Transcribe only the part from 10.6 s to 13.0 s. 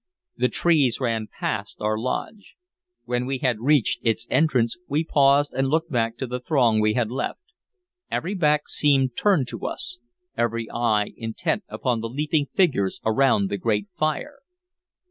eye intent upon the leaping figures